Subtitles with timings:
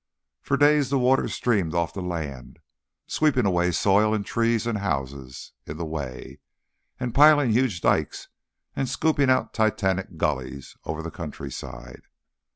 [0.41, 2.57] For days the water streamed off the land,
[3.05, 6.39] sweeping away soil and trees and houses in the way,
[6.99, 8.27] and piling huge dykes
[8.75, 12.05] and scooping out Titanic gullies over the country side.